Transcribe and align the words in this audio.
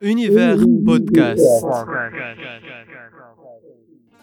Univers 0.00 0.58
Podcast. 0.84 1.40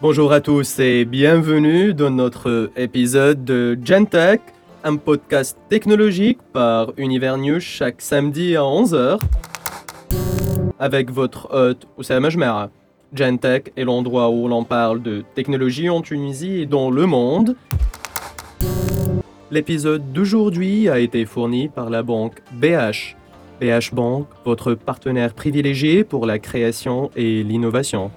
Bonjour 0.00 0.32
à 0.32 0.40
tous 0.40 0.78
et 0.78 1.04
bienvenue 1.04 1.94
dans 1.94 2.10
notre 2.10 2.70
épisode 2.76 3.44
de 3.44 3.78
Gentech, 3.82 4.40
un 4.84 4.96
podcast 4.96 5.56
technologique 5.70 6.38
par 6.52 6.92
Univers 6.98 7.38
News 7.38 7.58
chaque 7.60 8.02
samedi 8.02 8.54
à 8.54 8.60
11h. 8.60 9.18
Avec 10.78 11.10
votre 11.10 11.48
hôte 11.52 11.86
Oussama 11.96 12.28
Jmera. 12.28 12.70
Gentech 13.14 13.72
est 13.76 13.84
l'endroit 13.84 14.28
où 14.30 14.48
l'on 14.48 14.64
parle 14.64 15.02
de 15.02 15.24
technologie 15.34 15.88
en 15.88 16.02
Tunisie 16.02 16.60
et 16.60 16.66
dans 16.66 16.90
le 16.90 17.06
monde. 17.06 17.56
L'épisode 19.50 20.12
d'aujourd'hui 20.12 20.88
a 20.88 20.98
été 20.98 21.24
fourni 21.24 21.68
par 21.68 21.90
la 21.90 22.02
banque 22.02 22.42
BH. 22.52 23.16
BH 23.62 23.94
Bank, 23.94 24.26
votre 24.44 24.74
partenaire 24.74 25.34
privilégié 25.34 26.02
pour 26.02 26.26
la 26.26 26.40
création 26.40 27.12
et 27.14 27.44
l'innovation. 27.44 28.10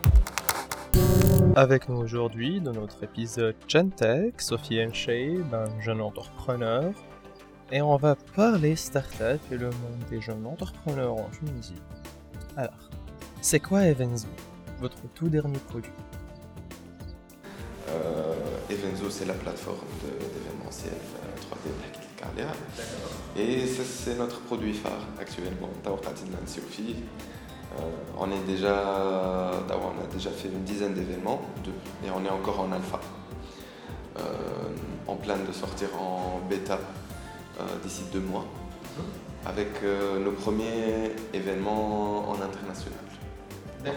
Avec 1.55 1.87
nous 1.87 1.97
aujourd'hui, 1.97 2.59
dans 2.59 2.73
notre 2.73 3.03
épisode 3.03 3.53
Gentech, 3.67 4.41
Sophie 4.41 4.83
Enche, 4.83 5.07
un 5.07 5.81
jeune 5.81 6.01
entrepreneur. 6.01 6.91
Et 7.71 7.79
on 7.83 7.95
va 7.95 8.15
parler 8.35 8.75
startup 8.75 9.39
et 9.51 9.57
le 9.57 9.67
monde 9.67 10.03
des 10.09 10.19
jeunes 10.19 10.47
entrepreneurs 10.47 11.13
en 11.13 11.29
Tunisie. 11.29 11.81
Alors, 12.57 12.89
c'est 13.39 13.59
quoi 13.59 13.85
Evenzo, 13.85 14.27
votre 14.81 14.97
tout 15.13 15.29
dernier 15.29 15.59
produit? 15.59 15.91
Euh, 17.89 18.33
Evenzo, 18.71 19.11
c'est 19.11 19.25
la 19.25 19.35
plateforme 19.35 19.77
d'événementiel 20.01 20.93
3D 21.39 21.67
euh, 21.67 22.04
Et 23.37 23.65
c'est 23.67 24.15
notre 24.17 24.39
produit 24.41 24.73
phare 24.73 25.05
actuellement. 25.19 25.69
Euh, 25.85 27.81
on, 28.17 28.31
est 28.31 28.43
déjà, 28.47 29.51
on 29.69 30.03
a 30.03 30.07
déjà 30.13 30.29
fait 30.31 30.47
une 30.47 30.63
dizaine 30.63 30.93
d'événements 30.93 31.41
et 32.05 32.09
on 32.09 32.23
est 32.25 32.29
encore 32.29 32.61
en 32.61 32.71
alpha. 32.71 32.99
Euh, 34.17 34.21
en 35.07 35.15
plan 35.15 35.35
de 35.45 35.51
sortir 35.51 35.89
en 36.01 36.39
bêta 36.49 36.79
d'ici 37.83 38.03
deux 38.11 38.21
mois 38.21 38.45
avec 39.45 39.83
nos 39.83 40.31
premiers 40.31 41.11
événements 41.33 42.29
en 42.29 42.35
international. 42.35 42.99
Donc, 43.83 43.93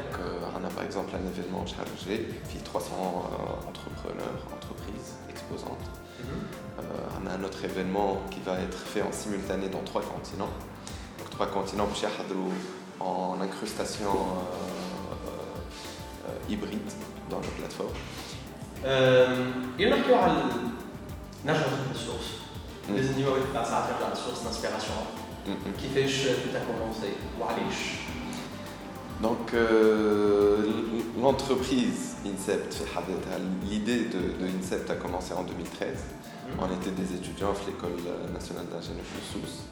on 0.55 0.65
a 0.65 0.69
par 0.69 0.85
exemple 0.85 1.15
un 1.15 1.27
événement 1.27 1.65
chargé 1.65 2.29
qui 2.51 2.59
300 2.59 3.31
entrepreneurs, 3.67 4.47
entreprises 4.55 5.15
Mhm. 6.21 6.85
on 7.23 7.27
a 7.27 7.33
un 7.35 7.45
autre 7.45 7.65
événement 7.65 8.23
qui 8.31 8.41
va 8.41 8.59
être 8.61 8.79
fait 8.79 9.03
en 9.03 9.13
simultané 9.13 9.69
dans 9.69 9.83
trois 9.83 10.03
continents. 10.03 10.51
Donc, 11.19 11.31
trois 11.31 11.47
continents 11.47 11.87
en 13.01 13.37
incrustation 13.41 14.11
hybride 16.49 16.91
dans 17.31 17.41
la 17.41 17.47
plateforme. 17.59 17.95
Il 18.85 19.83
y 19.83 19.85
a 19.85 19.97
une 19.97 20.03
ressources. 21.93 22.39
Les 22.95 23.03
niveaux 23.17 23.37
de 23.37 24.11
la 24.11 24.17
source 24.17 24.43
d'inspiration. 24.45 24.95
Qui 25.79 25.89
fait 25.89 26.07
que 26.43 26.49
tu 26.51 26.57
as 26.57 26.61
commencé 26.61 27.17
donc 29.22 29.52
euh, 29.55 30.58
l'entreprise 31.20 32.16
Incept, 32.27 32.84
l'idée 33.64 34.05
de, 34.05 34.47
Incept 34.58 34.91
a 34.91 34.94
commencé 34.94 35.33
en 35.33 35.42
2013. 35.42 35.88
Mhm. 35.88 36.55
On 36.61 36.66
était 36.74 36.91
des 36.91 37.16
étudiants 37.16 37.50
à 37.50 37.66
l'École 37.66 37.98
nationale 38.33 38.66
d'ingénieurs 38.66 39.05
de 39.05 39.41
Sousse 39.41 39.62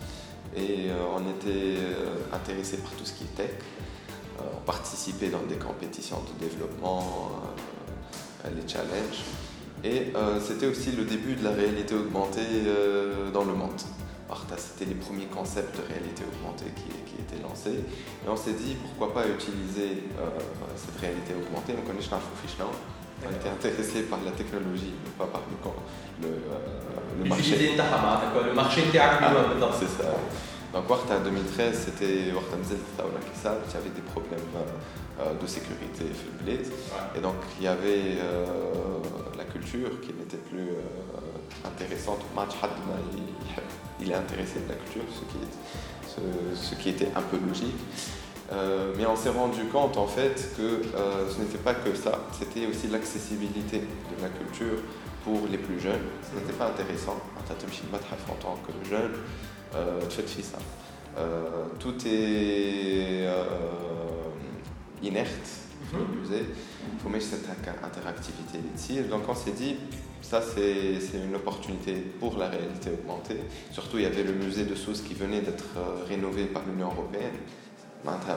et 0.57 0.91
euh, 0.91 0.95
on 1.15 1.21
était 1.31 1.79
euh, 1.79 2.17
intéressés 2.33 2.79
par 2.79 2.91
tout 2.93 3.05
ce 3.05 3.13
qui 3.13 3.25
est 3.25 3.37
tech. 3.37 3.51
on 4.41 4.61
participait 4.65 5.29
dans 5.29 5.43
des 5.49 5.57
compétitions 5.57 6.23
de 6.23 6.45
développement, 6.45 7.31
les 8.45 8.69
challenges. 8.69 9.23
Et 9.85 10.13
c'était 10.41 10.67
aussi 10.67 10.93
le 10.93 11.05
début 11.05 11.37
de 11.37 11.45
la 11.45 11.51
réalité 11.51 11.95
augmentée 11.95 12.65
dans 13.33 13.45
le 13.45 13.55
monde. 13.55 13.81
C'était 14.57 14.91
les 14.91 14.97
premiers 14.97 15.27
concepts 15.27 15.77
de 15.77 15.87
réalité 15.87 16.25
augmentée 16.25 16.73
qui, 16.75 17.17
étaient 17.17 17.43
lancés. 17.43 17.81
Et 17.81 18.29
on 18.29 18.37
s'est 18.37 18.53
dit 18.53 18.77
pourquoi 18.77 19.15
pas 19.15 19.27
utiliser 19.27 20.05
euh, 20.21 20.29
cette 20.77 21.01
réalité 21.01 21.33
augmentée. 21.35 21.75
On 21.79 21.87
connaît 21.87 22.03
on 23.25 23.31
était 23.35 23.49
intéressé 23.49 24.03
par 24.03 24.19
la 24.25 24.33
technologie, 24.33 24.93
pas 25.17 25.25
par 25.27 25.41
le, 25.49 26.29
le, 26.29 26.35
euh, 26.35 27.23
le 27.23 27.29
marché. 27.29 27.57
le 27.57 28.55
marché 28.55 28.83
était 28.83 28.99
C'est 29.79 30.03
ça. 30.03 30.11
Donc, 30.75 30.91
en 30.91 31.21
2013, 31.25 31.87
c'était 31.87 32.31
il 33.71 33.75
y 33.75 33.77
avait 33.77 33.95
des 33.95 34.03
problèmes 34.03 34.41
euh, 35.21 35.33
de 35.41 35.47
sécurité 35.47 36.05
Et 37.17 37.21
donc, 37.21 37.37
il 37.59 37.65
y 37.65 37.69
avait 37.69 38.19
la 39.39 39.45
culture 39.45 40.01
qui 40.03 40.13
n'était 40.13 40.37
plus 40.37 40.69
intéressante. 41.65 42.21
Il 44.01 44.11
est 44.11 44.15
intéressé 44.15 44.61
de 44.61 44.69
la 44.69 44.75
culture, 44.75 45.03
ce 45.13 45.21
qui, 45.33 45.39
est, 45.43 46.55
ce, 46.55 46.75
qui 46.75 46.91
était 46.91 47.09
un 47.17 47.23
peu 47.23 47.39
logique. 47.47 47.75
Euh, 48.53 48.93
mais 48.97 49.07
on 49.07 49.17
s'est 49.17 49.31
rendu 49.31 49.65
compte 49.65 49.97
en 49.97 50.07
fait 50.07 50.55
que 50.57 50.63
euh, 50.63 51.29
ce 51.29 51.41
n'était 51.41 51.59
pas 51.59 51.75
que 51.75 51.95
ça, 51.95 52.21
c'était 52.39 52.67
aussi 52.67 52.87
l'accessibilité 52.87 53.79
de 53.81 54.23
la 54.23 54.29
culture 54.29 54.79
pour 55.25 55.41
les 55.51 55.59
plus 55.59 55.81
jeunes. 55.81 56.03
Ce 56.31 56.39
n'était 56.39 56.53
pas 56.53 56.69
intéressant 56.69 57.17
en 57.37 58.35
tant 58.35 58.57
que 58.65 58.89
jeune, 58.89 59.11
euh, 59.75 60.01
ça. 60.43 60.59
tout 61.81 61.97
est 62.07 63.27
inerte, 65.03 65.49
il 65.93 65.99
faut 67.03 67.09
mettre 67.09 67.27
cette 67.27 67.49
interactivité 67.83 68.59
ici. 68.75 69.01
Donc 69.03 69.23
on 69.29 69.35
s'est 69.35 69.53
dit, 69.53 69.77
ça 70.23 70.41
c'est 70.43 70.99
une 71.15 71.35
opportunité 71.35 71.95
pour 72.21 72.39
la 72.39 72.49
réalité 72.49 72.91
augmentée. 72.91 73.41
Surtout 73.71 73.99
il 73.99 74.05
y 74.05 74.07
avait 74.07 74.25
le 74.25 74.33
musée 74.33 74.65
de 74.65 74.75
Sousse 74.75 75.03
qui 75.03 75.15
venait 75.15 75.41
d'être 75.41 75.77
euh, 75.77 76.05
rénové 76.09 76.45
par 76.47 76.63
l'Union 76.67 76.87
Européenne. 76.87 77.35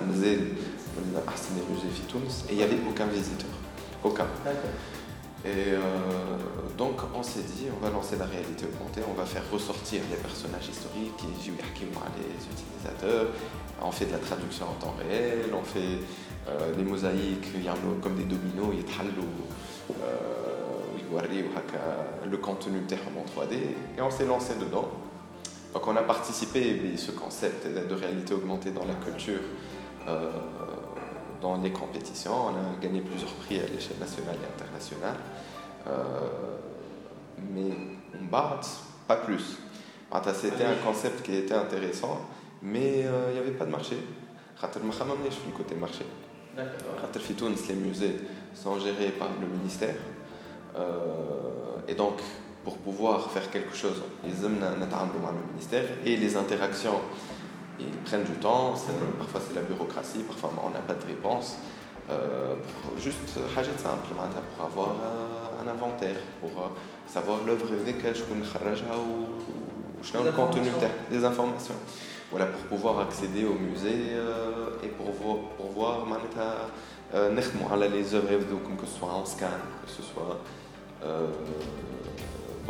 Musée, 0.07 0.39
et 2.49 2.51
il 2.51 2.57
n'y 2.57 2.63
avait 2.63 2.79
aucun 2.89 3.05
visiteur. 3.05 3.49
Aucun. 4.03 4.25
Et 5.45 5.71
euh, 5.71 5.79
donc 6.77 6.95
on 7.15 7.23
s'est 7.23 7.43
dit, 7.43 7.67
on 7.75 7.83
va 7.83 7.91
lancer 7.91 8.17
la 8.17 8.25
réalité 8.25 8.65
augmentée, 8.65 9.01
on 9.09 9.13
va 9.13 9.25
faire 9.25 9.43
ressortir 9.51 10.01
les 10.11 10.17
personnages 10.17 10.67
historiques, 10.67 11.15
les 11.23 11.49
utilisateurs, 12.51 13.27
on 13.81 13.91
fait 13.91 14.05
de 14.05 14.11
la 14.11 14.17
traduction 14.17 14.65
en 14.65 14.73
temps 14.73 14.95
réel, 14.99 15.45
on 15.53 15.63
fait 15.63 15.99
euh, 16.49 16.73
des 16.75 16.83
mosaïques, 16.83 17.47
comme 18.01 18.15
des 18.15 18.23
dominos, 18.23 18.75
le 22.29 22.37
contenu 22.37 22.79
en 22.79 23.41
3D, 23.41 23.55
et 23.97 24.01
on 24.01 24.11
s'est 24.11 24.25
lancé 24.25 24.55
dedans. 24.55 24.89
Donc 25.73 25.87
on 25.87 25.95
a 25.95 26.01
participé 26.01 26.81
à 26.93 26.97
ce 26.97 27.11
concept 27.11 27.67
de 27.67 27.95
réalité 27.95 28.33
augmentée 28.33 28.71
dans 28.71 28.85
la 28.85 28.95
culture, 28.95 29.39
euh, 30.07 30.31
dans 31.41 31.57
les 31.57 31.71
compétitions. 31.71 32.33
On 32.47 32.49
a 32.49 32.81
gagné 32.81 33.01
plusieurs 33.01 33.31
prix 33.31 33.59
à 33.59 33.67
l'échelle 33.67 33.97
nationale 33.99 34.35
et 34.35 34.61
internationale. 34.61 35.15
Euh, 35.87 35.91
mais 37.53 37.71
on 38.19 38.25
bat 38.25 38.59
pas 39.07 39.17
plus. 39.17 39.57
C'était 40.33 40.65
un 40.65 40.75
concept 40.83 41.23
qui 41.23 41.35
était 41.35 41.53
intéressant, 41.53 42.21
mais 42.61 42.99
il 42.99 43.33
n'y 43.33 43.39
avait 43.39 43.51
pas 43.51 43.65
de 43.65 43.71
marché. 43.71 43.95
le 45.51 45.55
côté 45.55 45.75
marché. 45.75 46.05
Les 47.67 47.75
musées 47.75 48.15
sont 48.53 48.79
gérés 48.79 49.11
par 49.11 49.29
le 49.39 49.47
ministère. 49.47 49.95
Euh, 50.75 50.81
et 51.87 51.95
donc, 51.95 52.19
pour 52.63 52.77
pouvoir 52.77 53.31
faire 53.31 53.49
quelque 53.49 53.75
chose, 53.75 54.01
ils 54.25 54.45
aiment 54.45 54.59
le 54.59 55.51
ministère 55.53 55.85
et 56.05 56.15
les 56.17 56.35
interactions, 56.35 56.99
ils 57.79 57.97
prennent 58.05 58.23
du 58.23 58.33
temps. 58.33 58.73
Parfois, 59.17 59.41
c'est 59.47 59.55
la 59.55 59.61
bureaucratie, 59.61 60.19
parfois, 60.19 60.51
on 60.63 60.69
n'a 60.69 60.79
pas 60.79 60.93
de 60.93 61.05
réponse. 61.05 61.57
Euh, 62.09 62.55
juste 62.97 63.37
simple 63.77 64.07
pour 64.55 64.65
avoir 64.65 64.95
un 65.63 65.67
inventaire, 65.67 66.15
pour 66.41 66.49
euh, 66.49 66.67
savoir 67.05 67.39
l'œuvre 67.45 67.67
ou 68.97 69.33
le 70.23 70.31
contenu 70.31 70.69
des 71.11 71.23
informations. 71.23 71.75
Voilà, 72.31 72.47
pour 72.47 72.61
pouvoir 72.61 72.99
accéder 72.99 73.43
au 73.45 73.53
musée 73.53 74.15
et 74.83 74.87
pour, 74.87 75.11
pour 75.13 75.71
voir 75.73 76.05
les 77.89 78.13
œuvres 78.13 78.31
que 78.75 78.85
ce 78.85 78.99
soit 78.99 79.11
en 79.11 79.25
scan, 79.25 79.47
que 79.83 79.91
ce 79.91 80.03
soit 80.03 80.39
euh, 81.03 81.27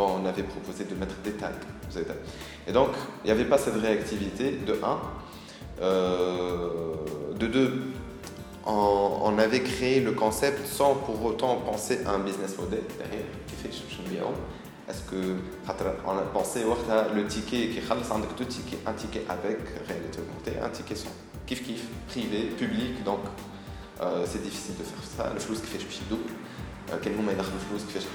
on 0.04 0.26
avait 0.26 0.44
proposé 0.44 0.86
de 0.86 0.96
mettre 0.96 1.16
des 1.24 1.32
tags. 1.32 1.52
Et 2.68 2.72
donc, 2.72 2.90
il 3.24 3.28
n'y 3.28 3.32
avait 3.32 3.46
pas 3.46 3.58
cette 3.58 3.76
réactivité, 3.76 4.60
de 4.66 4.74
1. 4.74 5.00
Euh, 5.82 6.94
de 7.38 7.48
2, 7.48 7.82
on, 8.66 9.38
avait 9.40 9.62
créé 9.62 10.02
le 10.02 10.12
concept 10.12 10.68
sans 10.68 10.96
pour 10.96 11.24
autant 11.24 11.56
penser 11.58 12.02
à 12.06 12.12
un 12.12 12.20
business 12.20 12.58
model 12.58 12.82
derrière, 12.98 13.26
Est-ce 14.90 15.02
que 15.04 15.36
on 16.06 16.18
a 16.18 16.22
pensé 16.22 16.64
le 17.16 17.26
ticket 17.26 17.70
qui 17.70 17.80
un 18.86 18.94
ticket 18.94 19.24
avec 19.30 19.58
réalité 19.88 20.20
augmentée, 20.20 20.60
un 20.62 20.70
ticket 20.70 20.96
sans 20.96 21.10
Kif 21.48 21.66
kif, 21.66 21.82
privé, 22.08 22.44
public, 22.58 23.04
donc 23.04 23.22
euh, 24.02 24.24
c'est 24.28 24.44
difficile 24.44 24.76
de 24.78 24.84
faire 24.84 25.04
ça. 25.04 25.34
Le 25.34 25.40
flou, 25.40 25.56
qui 25.56 25.62
fait 25.62 25.80
je 25.80 26.10
double. 26.10 26.30
Quel 27.02 27.14
moment 27.14 27.32
il 27.32 27.40
a 27.40 27.44
le 27.44 27.44
flou, 27.44 27.78
qui 27.78 27.94
fait 27.94 28.02
je 28.02 28.06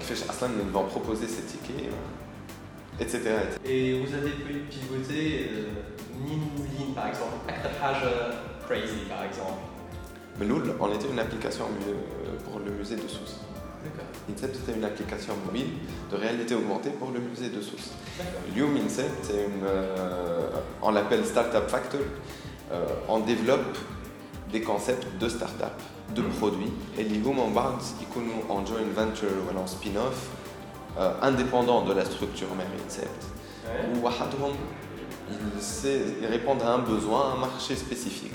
fait 0.00 0.28
Aslan, 0.28 0.48
ils 0.64 0.72
vont 0.72 0.84
proposer 0.84 1.26
ces 1.26 1.42
tickets, 1.42 1.92
etc. 3.00 3.20
Et 3.64 4.00
vous 4.00 4.14
avez 4.14 4.30
pu 4.30 4.54
pivoter 4.70 5.50
Nin 6.20 6.40
ou 6.56 6.62
Lin, 6.62 6.94
par 6.94 7.08
exemple, 7.08 7.36
Page 7.46 8.02
Crazy, 8.66 9.04
par 9.08 9.24
exemple. 9.24 9.60
Mais 10.38 10.46
nous, 10.46 10.62
on 10.80 10.92
était 10.92 11.08
une 11.08 11.18
application 11.18 11.64
pour 12.44 12.60
le 12.60 12.70
musée 12.70 12.96
de 12.96 13.08
Sousse. 13.08 13.40
INSEP, 14.30 14.54
c'était 14.54 14.76
une 14.76 14.84
application 14.84 15.34
mobile 15.46 15.68
de 16.10 16.16
réalité 16.16 16.54
augmentée 16.54 16.90
pour 16.90 17.10
le 17.10 17.20
musée 17.20 17.48
de 17.48 17.60
Sousse. 17.60 17.92
Lium 18.54 18.76
INSEP, 18.76 19.10
c'est 19.22 19.44
une, 19.44 19.64
euh, 19.64 20.50
on 20.82 20.90
l'appelle 20.90 21.24
Startup 21.24 21.68
Factory. 21.68 22.02
Euh, 22.70 22.84
on 23.08 23.20
développe 23.20 23.78
des 24.52 24.60
concepts 24.60 25.06
de 25.20 25.28
start-up, 25.28 25.72
de 26.14 26.22
produits, 26.22 26.72
et 26.98 27.04
les 27.04 27.18
en 27.26 27.50
base, 27.50 27.94
ils 28.00 28.50
en 28.50 28.64
joint 28.64 28.80
venture 28.94 29.28
ou 29.28 29.58
en 29.58 29.66
spin-off, 29.66 30.28
euh, 30.98 31.12
indépendant 31.22 31.84
de 31.84 31.92
la 31.92 32.04
structure 32.04 32.48
mère 32.56 32.66
INSEP. 32.86 33.08
Ou 33.94 34.08
ils 36.20 36.26
répondent 36.26 36.62
à 36.62 36.72
un 36.72 36.78
besoin, 36.78 37.34
un 37.36 37.40
marché 37.40 37.76
spécifique. 37.76 38.32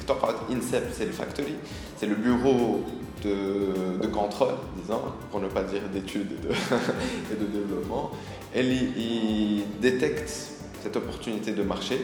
INSEP, 0.51 0.93
c'est 0.93 1.05
le 1.05 1.11
factory, 1.11 1.55
c'est 1.97 2.05
le 2.05 2.15
bureau 2.15 2.81
de, 3.23 4.05
contrôle, 4.07 4.55
disons, 4.81 5.01
pour 5.31 5.39
ne 5.39 5.47
pas 5.47 5.63
dire 5.63 5.81
d'études 5.91 6.31
et 6.31 6.47
de, 6.47 6.49
et 7.33 7.35
de 7.39 7.45
développement. 7.45 8.11
Et 8.53 8.61
il, 8.61 9.63
détecte 9.81 10.29
cette 10.81 10.95
opportunité 10.95 11.51
de 11.51 11.63
marché 11.63 12.01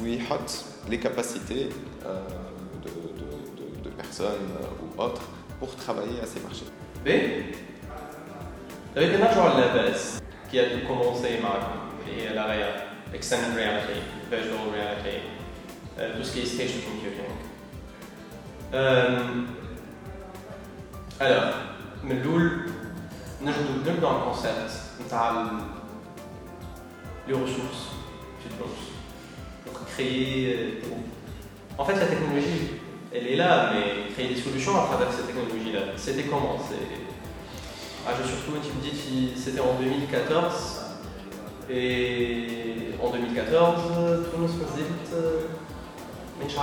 où 0.00 0.06
il 0.06 0.20
hot 0.22 0.88
les 0.88 0.98
capacités 0.98 1.68
euh, 2.06 2.20
personnes 4.09 4.51
euh, 4.61 4.83
ou 4.83 5.01
autres 5.01 5.21
pour 5.59 5.75
travailler 5.75 6.19
à 6.21 6.25
ces 6.25 6.39
marchés. 6.41 6.65
B. 7.03 7.09
Avec 8.95 9.15
un 9.15 9.23
agent 9.23 9.45
à 9.45 9.59
la 9.59 9.67
base 9.67 10.21
qui 10.49 10.59
a 10.59 10.63
commencé 10.87 11.39
et 12.07 12.27
à 12.27 12.33
l'arrière, 12.33 12.83
extended 13.13 13.53
reality, 13.55 13.99
virtual 14.29 14.57
reality, 14.73 15.17
euh, 15.99 16.17
tout 16.17 16.23
ce 16.23 16.33
qui 16.33 16.39
est 16.41 16.45
spatial 16.45 16.81
computing. 16.83 17.25
Alors, 21.19 21.53
من 22.03 22.11
الاول 22.11 22.69
نجدو 23.41 23.91
نبدا 23.91 24.11
الكونسيبت 24.11 24.71
نتاع 25.05 25.45
les 27.27 27.33
ressources 27.33 27.95
Donc 29.65 29.85
créer. 29.87 30.81
En 31.77 31.85
fait, 31.85 31.95
la 31.95 32.05
technologie, 32.05 32.78
elle 33.12 33.26
est 33.26 33.36
là, 33.36 33.72
mais 33.72 34.12
créer 34.12 34.28
des 34.34 34.40
solutions 34.40 34.76
à 34.76 34.86
travers 34.86 35.12
cette 35.12 35.26
technologie-là. 35.26 35.80
C'était 35.96 36.24
comment 36.24 36.58
ah, 38.06 38.10
Je 38.16 38.28
surtout, 38.28 38.52
tu 38.62 38.72
me 38.76 38.82
dis, 38.82 39.32
c'était 39.36 39.60
en 39.60 39.74
2014. 39.80 40.80
Et 41.68 42.94
en 43.02 43.10
2014, 43.10 43.82
tout 43.82 44.36
le 44.36 44.38
monde 44.38 44.50
se 44.50 44.76
dit, 44.76 44.88
mais 46.38 46.48
je 46.48 46.56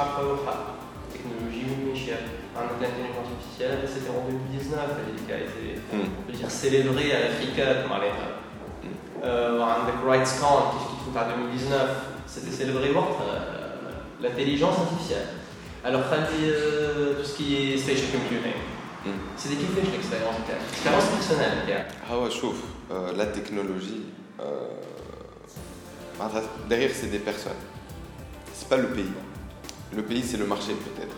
technologie 1.11 1.65
chère. 1.95 2.19
L'intelligence 2.55 3.27
artificielle, 3.29 3.79
c'était 3.88 4.09
en 4.09 4.25
2019, 4.25 4.79
qui 5.27 5.31
a 5.31 5.38
été 5.38 5.79
mm. 5.94 6.31
dire, 6.33 6.49
célébrée 6.49 7.13
à 7.13 7.27
l'Africa 7.27 7.83
comme 7.83 7.91
à 7.91 7.99
l'état. 7.99 8.38
Euh, 9.23 9.61
avec 9.61 9.95
RightScan, 10.05 10.71
qui 10.71 10.83
se 10.83 11.01
trouve 11.01 11.17
en 11.17 11.38
2019, 11.38 11.89
c'était 12.25 12.51
célébré 12.51 12.89
euh, 12.89 13.39
l'intelligence 14.21 14.79
artificielle. 14.79 15.27
Alors, 15.84 16.02
euh, 16.12 17.14
tout 17.19 17.25
ce 17.25 17.37
qui 17.37 17.56
est 17.56 17.76
spatial 17.76 18.11
computing. 18.12 18.52
Mm. 19.05 19.11
C'est 19.37 19.49
des 19.49 19.56
kiffs 19.56 19.75
l'expérience, 19.93 20.37
l'expérience 20.70 21.05
personnelle. 21.06 21.87
Ah 22.08 22.19
ouais, 22.19 22.31
je 22.31 22.38
trouve. 22.38 22.61
Euh, 22.90 23.12
la 23.17 23.26
technologie, 23.26 24.02
euh, 24.40 24.69
derrière, 26.69 26.90
c'est 26.94 27.11
des 27.11 27.19
personnes. 27.19 27.52
C'est 28.55 28.69
pas 28.69 28.76
le 28.76 28.88
pays. 28.88 29.12
Le 29.94 30.02
pays, 30.02 30.23
c'est 30.23 30.37
le 30.37 30.46
marché, 30.46 30.73
peut-être. 30.73 31.17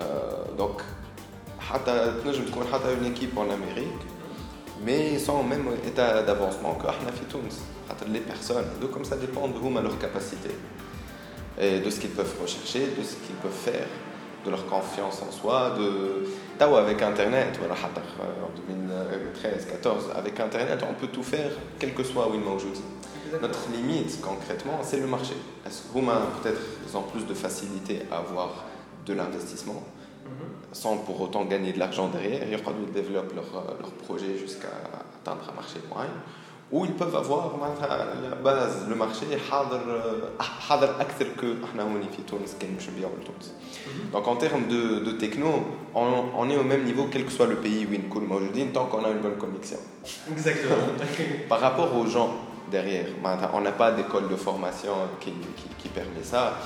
Euh, 0.00 0.56
donc, 0.58 0.82
je 1.60 2.42
تكون 2.42 2.66
حتى 2.72 2.92
une 3.00 3.06
équipe 3.06 3.36
en 3.36 3.50
Amérique, 3.50 4.02
mais 4.84 5.18
sans 5.18 5.42
même 5.42 5.68
état 5.86 6.22
d'avancement 6.22 6.74
que 6.74 6.88
احنا 6.88 7.10
في 7.10 7.24
تونس 7.30 7.60
les 8.12 8.20
personnes 8.20 8.68
donc 8.80 8.90
comme 8.92 9.04
ça 9.04 9.16
dépend 9.16 9.48
de 9.48 9.80
leur 9.80 9.98
capacité 9.98 10.50
et 11.61 11.79
de 11.79 11.89
ce 11.89 11.99
qu'ils 11.99 12.09
peuvent 12.09 12.35
rechercher 12.41 12.79
de 12.97 13.03
ce 13.03 13.15
qu'ils 13.15 13.35
peuvent 13.41 13.51
faire 13.51 13.87
de 14.43 14.49
leur 14.49 14.65
confiance 14.65 15.21
en 15.21 15.31
soi 15.31 15.75
de 15.77 16.25
taw 16.57 16.75
avec 16.75 17.01
internet 17.01 17.57
voilà 17.59 17.75
en 17.75 18.73
2013 18.73 19.67
14 19.67 20.05
avec 20.15 20.39
internet 20.39 20.79
on 20.89 20.93
peut 20.93 21.07
tout 21.07 21.23
faire 21.23 21.51
quel 21.79 21.93
que 21.93 22.03
soit 22.03 22.27
où 22.29 22.33
il 22.33 22.41
notre 23.41 23.59
limite 23.71 24.19
concrètement 24.21 24.79
c'est 24.81 24.99
le 24.99 25.07
marché 25.07 25.35
est-ce 25.65 25.83
que 25.83 25.99
peut-être 26.41 26.61
ils 26.87 26.97
ont 26.97 27.03
plus 27.03 27.25
de 27.25 27.33
facilité 27.33 28.01
à 28.11 28.17
avoir 28.17 28.65
de 29.05 29.13
l'investissement 29.13 29.83
mhm. 30.25 30.31
sans 30.71 30.97
pour 30.97 31.21
autant 31.21 31.45
gagner 31.45 31.73
de 31.73 31.79
l'argent 31.79 32.07
derrière. 32.09 32.43
Ils 32.47 32.91
développent 32.93 33.33
leur, 33.35 33.45
euh, 33.55 33.73
leur 33.79 33.91
projet 33.91 34.37
jusqu'à 34.37 34.69
atteindre 35.19 35.49
un 35.51 35.55
marché 35.55 35.79
moyen 35.89 36.11
où 36.71 36.85
ils 36.85 36.93
peuvent 36.93 37.15
avoir 37.15 37.51
la 38.29 38.35
base 38.35 38.87
le 38.87 38.95
marché 38.95 39.25
euh, 39.31 40.19
que 41.35 41.45
mhm. 41.45 41.57
donc 44.11 44.27
en 44.27 44.35
termes 44.37 44.67
de, 44.67 44.99
de 44.99 45.11
techno 45.11 45.49
on, 45.93 46.49
est 46.49 46.55
au 46.55 46.63
même 46.63 46.85
niveau 46.85 47.07
quel 47.11 47.25
que 47.25 47.31
soit 47.31 47.47
le 47.47 47.57
pays 47.57 47.85
où 47.85 47.93
ils 47.93 48.71
tant 48.71 48.85
qu'on 48.85 49.03
a 49.03 49.09
une 49.09 49.19
bonne 49.19 49.37
connexion. 49.37 49.77
exactement. 50.31 50.75
Par 51.49 51.59
rapport 51.59 51.95
aux 51.95 52.05
gens 52.05 52.33
derrière 52.71 53.07
on 53.53 53.61
n'a 53.61 53.71
pas 53.71 53.91
d'école 53.91 54.29
de 54.29 54.35
formation 54.35 54.93
qui, 55.19 55.89
permet 55.89 56.23
ça. 56.23 56.57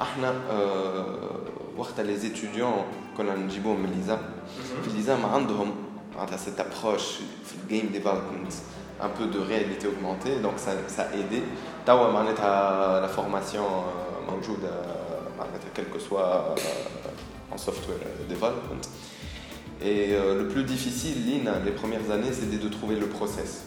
Euh, 0.00 1.04
les 2.02 2.26
étudiants 2.26 2.84
qu'on 3.16 3.28
a 3.28 3.34
mhm. 4.58 4.82
cette 6.36 6.58
approche 6.58 7.20
game 7.68 7.88
development 7.92 8.50
un 9.01 9.09
peu 9.09 9.25
de 9.27 9.39
réalité 9.39 9.87
augmentée 9.87 10.35
donc 10.41 10.53
ça, 10.57 10.71
ça 10.87 11.03
a 11.03 11.15
aidé 11.15 11.43
توا 11.85 12.11
معناتها 12.11 13.01
la 13.01 13.07
formation 13.07 13.65
موجودة 14.29 14.71
معناتها 15.39 15.69
quel 15.73 15.85
que 15.85 15.99
soit 15.99 16.55
en 17.51 17.57
software 17.57 17.97
development 18.29 18.83
et 19.81 20.11
euh, 20.11 20.37
le 20.41 20.47
plus 20.47 20.63
difficile 20.63 21.17
les 21.65 21.71
premières 21.71 22.11
années 22.11 22.33
c'était 22.33 22.57
de 22.57 22.69
trouver 22.69 22.95
le 22.95 23.07
process 23.07 23.65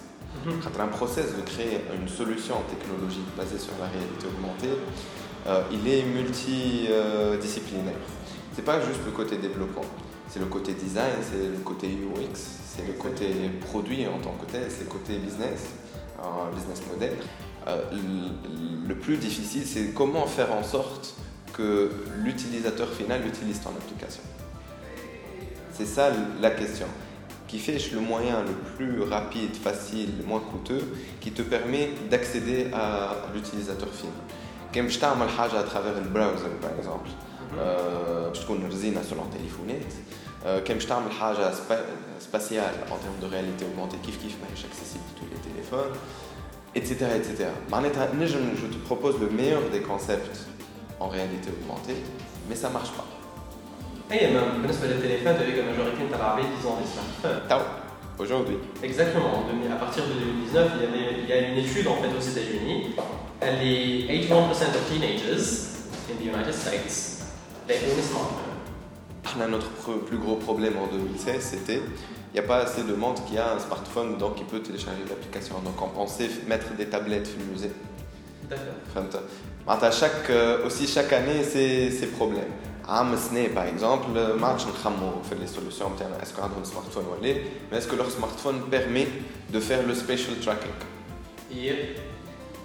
un 0.81 0.89
process 0.89 1.37
de 1.37 1.43
créer 1.43 1.81
une 2.01 2.09
solution 2.09 2.57
technologique 2.73 3.31
basée 3.37 3.59
sur 3.59 3.75
la 3.81 3.87
réalité 3.87 4.27
augmentée 4.27 4.77
euh, 5.47 5.63
il 5.73 5.89
est 5.89 6.05
multidisciplinaire. 6.05 7.95
C'est 8.55 8.65
pas 8.65 8.81
juste 8.81 9.01
le 9.05 9.11
côté 9.11 9.37
développement, 9.37 9.83
C'est 10.30 10.40
le 10.40 10.46
côté 10.46 10.74
design, 10.74 11.14
c'est 11.22 11.48
le 11.48 11.58
côté 11.64 11.88
UX, 11.88 12.36
c'est 12.36 12.86
le 12.86 12.94
côté 12.94 13.34
produit 13.62 14.06
en 14.08 14.20
tant 14.20 14.34
que 14.34 14.52
tel, 14.52 14.70
c'est 14.70 14.84
le 14.84 14.90
côté 14.90 15.18
business, 15.18 15.72
business 16.54 16.82
model. 16.92 17.14
Euh, 17.68 17.82
le 18.88 18.96
plus 18.96 19.18
difficile, 19.18 19.66
c'est 19.66 19.94
comment 19.94 20.26
faire 20.26 20.54
en 20.54 20.64
sorte 20.64 21.16
que 21.54 21.92
l'utilisateur 22.24 22.90
final 22.90 23.26
utilise 23.26 23.62
ton 23.62 23.70
application. 23.70 24.22
C'est 25.74 25.86
ça 25.86 26.12
la 26.42 26.52
question. 26.52 26.88
Qui 27.48 27.60
fait 27.60 27.78
le 27.94 28.00
moyen 28.00 28.44
le 28.44 28.54
plus 28.76 29.02
rapide, 29.04 29.56
facile, 29.56 30.10
le 30.20 30.26
moins 30.26 30.42
coûteux, 30.42 30.82
qui 31.22 31.32
te 31.32 31.42
permet 31.42 31.90
d'accéder 32.10 32.68
à 32.74 33.16
l'utilisateur 33.34 33.90
final. 33.90 34.14
Comme 34.74 34.90
je 34.90 34.98
à 35.04 35.64
travers 35.64 35.94
le 35.96 36.10
browser, 36.10 36.50
par 36.62 36.72
exemple. 36.78 37.10
باش 37.57 38.39
تكون 38.39 38.67
رزينه 38.67 39.03
سور 39.03 39.19
التليفونات 39.19 39.93
كان 40.67 40.77
باش 40.77 40.87
تعمل 40.87 41.13
حاجه 41.13 41.53
سباسيال 42.21 42.65
ان 42.65 42.87
تيرم 42.87 43.21
دو 43.21 43.29
رياليتي 43.29 43.65
اوغمونتي 43.65 43.97
كيف 44.07 44.23
كيف 44.23 44.37
ماهيش 44.43 44.65
اكسيسيبل 44.65 45.05
تو 45.21 45.27
لي 45.27 45.39
تيليفون 45.45 45.93
etc 46.77 47.03
etc 47.21 47.73
معناتها 47.73 48.15
نجم 48.15 48.55
je 48.57 48.75
te 48.75 48.89
propose 48.89 49.15
le 49.21 49.29
meilleur 49.39 49.63
des 49.75 49.83
concepts 49.91 50.39
en 51.01 51.09
réalité 51.09 51.49
augmentée 51.57 51.99
mais 52.49 52.57
ça 52.57 52.69
marche 52.69 52.93
pas 52.99 53.07
اي 54.13 54.33
بالنسبه 54.33 54.87
للتليفون 54.87 55.35
تلقى 55.35 55.61
الماجوريتي 55.61 56.05
نتاع 56.05 56.19
العباد 56.19 56.45
ils 56.45 56.67
ont 56.67 56.77
des 56.83 56.89
smartphones 56.95 57.49
تو 57.49 57.61
aujourd'hui 58.23 58.59
exactement 58.83 59.35
à 59.75 59.79
partir 59.85 60.03
de 60.11 60.13
2019 60.13 60.71
il 60.75 60.83
y, 60.83 60.87
avait, 60.87 61.23
il 61.23 61.29
y 61.29 61.33
a 61.33 61.39
une 61.49 61.59
étude 61.65 61.87
en 61.87 61.97
fait 62.03 62.13
aux 62.19 62.27
États-Unis 62.33 62.95
And 63.43 63.59
the 63.59 64.07
81% 64.09 64.75
of 64.77 64.89
teenagers 64.89 65.75
in 66.09 66.17
the 66.17 66.27
United 66.27 66.55
States, 66.55 67.16
they 67.67 67.77
own 67.77 67.99
a 67.99 68.03
smartphone. 68.03 69.51
Notre 69.51 69.99
plus 70.09 70.19
gros 70.19 70.37
problème 70.37 70.75
en 70.77 70.87
2016, 70.89 71.41
c'était 71.43 71.81
il 72.35 72.41
n'y 72.41 72.41
a 72.41 72.49
pas 72.49 72.59
assez 72.59 72.83
de 72.83 72.95
monde 72.95 73.19
qui 73.27 73.39
a 73.39 73.55
un 73.55 73.59
smartphone 73.59 74.17
donc 74.19 74.37
qui 74.37 74.45
peut 74.45 74.61
télécharger 74.61 75.03
l'application. 75.09 75.57
Donc 75.61 75.81
on 75.83 75.89
pensait 75.89 76.29
mettre 76.49 76.75
des 76.75 76.87
tablettes 76.87 77.29
au 77.39 77.53
musée. 77.53 77.71
Tout 78.49 78.55
à 78.55 78.57
fait. 78.57 78.73
فهمت 78.95 79.21
معناتها 79.67 79.91
chaque 79.91 80.31
aussi 80.67 80.87
chaque 80.87 81.13
année 81.13 81.43
c'est 81.45 81.91
ses 81.91 82.07
problèmes 82.07 82.53
عام 82.89 83.17
سنة 83.17 83.49
par 83.55 83.65
exemple 83.67 84.09
ما 84.41 84.47
عادش 84.47 84.67
نخمو 84.67 85.23
في 85.31 85.35
les 85.35 85.49
solutions 85.49 85.91
نتاعنا 85.97 86.19
est-ce 86.19 86.41
عندهم 86.41 86.65
سمارت 86.65 86.89
فون 86.93 87.05
ولا 87.05 87.35
mais 87.71 87.77
est-ce 87.77 87.87
que 87.87 87.97
leur 87.97 88.11
smartphone 88.11 88.61
permet 88.71 89.07
de 89.53 89.61
faire 89.61 89.87
le 89.87 89.95
spatial 89.95 90.37
tracking 90.45 90.77
Yep. 91.55 91.77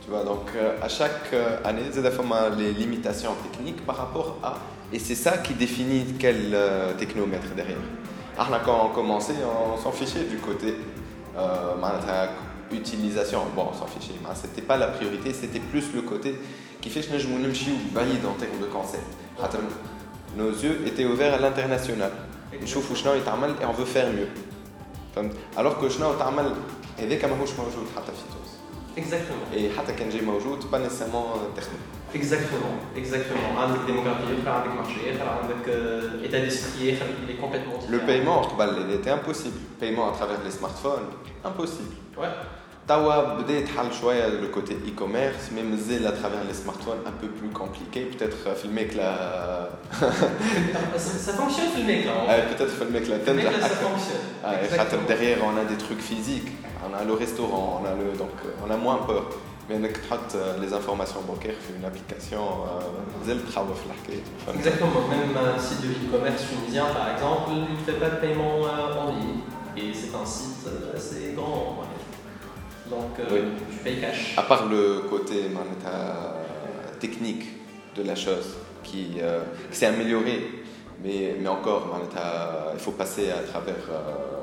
tu 0.05 0.09
vois 0.11 0.23
donc 0.23 0.47
à 0.81 0.89
chaque 0.89 1.33
année 1.65 1.91
زاد 1.91 2.09
فما 2.09 2.49
les 2.57 2.73
limitations 2.73 3.35
techniques 3.43 3.85
par 3.85 3.97
rapport 3.97 4.37
à 4.43 4.53
et 4.93 4.99
c'est 4.99 5.15
ça 5.25 5.33
qui 5.45 5.53
définit 5.53 6.05
quel 6.19 6.57
technomètre 6.97 7.51
derrière 7.55 7.83
احنا 8.39 8.61
quand 8.65 8.79
on 8.85 8.89
commençait 8.89 9.33
on 9.73 9.77
s'en 9.83 9.91
fichait 9.91 10.25
du 10.33 10.37
côté 10.37 10.73
euh, 11.37 11.75
معناتها 11.81 12.29
utilisation 12.71 13.39
bon 13.55 13.67
on 13.71 13.73
s'en 13.79 13.87
fichait 13.87 14.19
c'était 14.41 14.61
pas 14.61 14.77
la 14.77 14.87
priorité 14.87 15.33
c'était 15.33 15.63
plus 15.71 15.85
le 15.95 16.01
côté 16.01 16.35
qui 16.81 16.89
fait 16.89 17.01
que 17.01 17.13
نجمو 17.13 17.37
نمشيو 17.37 17.75
بعيد 17.95 18.25
en 18.25 18.41
termes 18.41 18.61
de 18.61 18.69
concept 18.77 19.41
خاطر 19.41 19.59
nos 20.37 20.51
yeux 20.51 20.77
étaient 20.85 21.05
ouverts 21.05 21.33
à 21.33 21.39
l'international 21.39 22.11
نشوفوا 22.63 22.95
شنو 22.95 23.13
يتعمل 23.13 23.55
et 23.61 23.65
on 23.65 23.73
veut 23.81 23.85
faire 23.85 24.07
mieux 24.07 24.29
فهمت 25.15 25.31
alors 25.57 25.79
que 25.81 25.87
شنو 25.87 26.13
تعمل 26.13 26.53
هذاك 26.99 27.25
ماهوش 27.25 27.49
موجود 27.51 27.87
حتى 27.95 28.11
في 28.11 28.23
تونس 28.33 28.47
Exactement. 28.97 29.55
et 29.55 29.77
حتى 29.79 29.93
كان 29.93 30.09
جاي 30.09 30.21
موجود 30.21 30.63
pas 30.63 30.79
nécessairement 30.79 31.57
technique 31.59 32.00
Exactement, 32.15 32.75
exactement. 32.95 33.57
عندك 33.57 33.79
démographie 33.87 34.41
اخرى 34.41 34.49
عندك 34.49 34.71
marché 34.79 35.15
اخر 35.15 35.29
عندك 35.29 35.65
euh, 35.67 36.25
état 36.27 36.39
d'esprit 36.39 36.93
اخر 36.93 37.05
il 37.23 37.29
est 37.31 37.41
complètement 37.41 37.79
le 37.89 37.97
différent. 37.99 38.07
paiement 38.07 38.41
قبل 38.41 38.85
il 38.89 38.93
était 38.95 39.09
impossible 39.11 39.59
paiement 39.81 40.07
à 40.11 40.15
travers 40.17 40.39
les 40.45 40.51
smartphones 40.51 41.09
impossible 41.45 41.93
Ouais. 42.17 42.33
توا 42.87 43.33
بدا 43.37 43.53
يتحل 43.59 43.93
شويه 44.01 44.27
le 44.27 44.47
côté 44.47 44.73
e-commerce 44.87 45.51
mais 45.55 45.61
مازال 45.71 46.07
à 46.07 46.11
travers 46.11 46.43
les 46.49 46.53
smartphones 46.53 47.01
un 47.05 47.11
peu 47.21 47.27
plus 47.27 47.49
compliqué 47.49 47.99
peut-être 48.11 48.53
في 48.55 48.65
الماكله 48.65 49.17
ça, 50.95 50.97
ça 50.97 51.33
fonctionne 51.33 51.69
في 51.75 51.81
الميك 51.81 52.05
là. 52.05 52.09
آه، 52.09 52.53
peut-être 52.53 52.69
في 52.77 52.81
الماكله 52.81 53.17
في 53.17 53.31
الميك 53.31 53.45
تنجح 53.45 53.59
là 53.59 53.61
ça 53.61 53.65
اكثر 53.65 53.83
fonctionne. 53.87 54.45
آه، 54.45 54.67
Exactement. 54.67 54.77
خاطر 54.77 54.97
derrière 55.07 55.41
on 55.43 55.57
a 55.57 55.65
des 55.73 55.83
trucs 55.83 56.01
physiques 56.01 56.51
on 56.87 56.93
a 57.01 57.03
le 57.03 57.13
restaurant 57.13 57.81
on 57.81 57.85
a 57.85 57.93
le 58.01 58.17
donc 58.17 58.35
on 58.65 58.71
a 58.71 58.77
moins 58.77 58.97
peur 59.07 59.23
mais 59.71 59.75
انك 59.75 59.97
تحط 59.97 60.31
les 60.61 60.71
informations 60.73 61.23
bancaires 61.29 61.59
في 61.65 61.71
une 61.79 61.85
application 61.85 62.33
euh, 62.67 63.19
مازال 63.21 63.47
تخوف 63.47 63.77
الحكايه 63.85 64.21
فهمت؟ 64.47 64.59
Exactement, 64.67 65.01
même 65.09 65.37
un 65.37 65.59
site 65.59 65.81
de 65.81 65.89
e-commerce 66.07 66.43
tunisien 66.49 66.85
par 66.85 67.07
exemple, 67.13 67.49
il 67.53 67.73
ne 67.73 67.83
fait 67.85 67.99
pas 67.99 68.09
de 68.09 68.19
paiement 68.25 68.57
euh, 68.65 69.01
en 69.03 69.09
ligne. 69.17 69.39
Et 69.77 69.93
c'est 69.93 70.13
un 70.23 70.25
site 70.25 70.63
euh, 70.67 70.97
assez 70.97 71.33
grand. 71.37 71.77
ouais. 71.79 71.93
Donc 72.93 73.13
euh, 73.19 73.25
Oui. 73.33 73.39
tu 73.71 73.77
payes 73.85 73.99
cash. 74.01 74.21
À 74.37 74.43
part 74.43 74.63
le 74.73 74.83
côté 75.11 75.37
معناتها, 75.57 75.97
technique 76.99 77.45
de 77.97 78.03
la 78.03 78.15
chose 78.15 78.47
qui, 78.83 79.03
euh, 79.19 79.41
qui 79.71 79.77
s'est 79.77 79.85
amélioré, 79.93 80.35
mais, 81.03 81.35
mais 81.41 81.47
encore, 81.57 81.83
معناتها, 81.93 82.27
il 82.73 82.79
faut 82.79 82.91
passer 83.03 83.25
à 83.31 83.41
travers, 83.51 83.83
euh, 83.91 84.40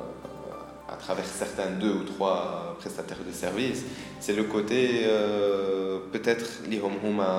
à 0.92 0.96
travers 0.96 1.26
certains 1.26 1.72
deux 1.80 1.94
ou 1.94 2.04
trois 2.04 2.38
euh, 2.38 2.80
prestataires 2.80 3.24
de 3.26 3.32
services, 3.32 3.86
c'est 4.20 4.34
le 4.34 4.44
côté 4.44 5.04
euh, 5.06 6.00
peut-être 6.12 6.48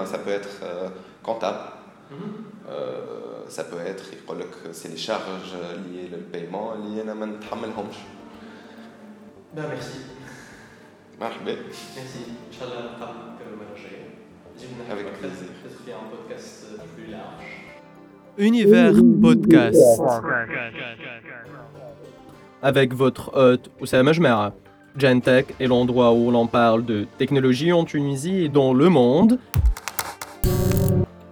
ça 0.07 0.19
peut 0.19 0.31
être 0.31 0.55
euh, 0.63 0.89
comptable, 1.23 1.59
mm 2.11 2.15
-hmm. 2.15 2.71
euh, 2.71 3.49
ça 3.49 3.65
peut 3.65 3.83
être 3.93 4.05
c'est 4.73 4.91
les 4.95 5.03
charges 5.07 5.55
liées 5.85 6.09
au 6.19 6.23
paiement 6.33 6.69
liées 6.85 7.09
à 7.11 7.15
man 7.15 7.33
ben 9.53 9.67
merci. 9.69 9.99
Marhaba. 11.19 11.51
Merci. 11.97 12.21
Avec 14.91 15.13
plaisir. 15.19 15.49
Un 15.89 16.09
podcast 16.09 16.67
plus 16.95 17.11
large. 17.11 17.49
Univers 18.39 18.95
Podcast. 19.21 20.01
Avec 22.63 22.93
votre 22.93 23.35
hôte 23.35 23.71
Oussama 23.81 24.13
Jmera. 24.13 24.53
Gentech 24.97 25.47
est 25.61 25.67
l'endroit 25.67 26.13
où 26.13 26.31
l'on 26.31 26.47
parle 26.47 26.85
de 26.85 27.07
technologie 27.17 27.73
en 27.73 27.85
Tunisie 27.85 28.45
et 28.45 28.49
dans 28.51 28.75
le 28.75 28.91
monde. 28.91 29.39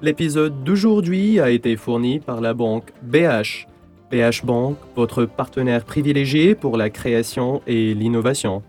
L'épisode 0.01 0.65
d'aujourd'hui 0.65 1.39
a 1.39 1.51
été 1.51 1.77
fourni 1.77 2.19
par 2.21 2.41
la 2.41 2.55
banque 2.55 2.93
BH. 3.03 3.67
BH 4.11 4.45
Bank, 4.45 4.77
votre 4.97 5.27
partenaire 5.27 5.85
privilégié 5.85 6.55
pour 6.55 6.79
la 6.79 6.89
création 6.89 7.61
et 7.67 7.93
l'innovation. 7.93 8.63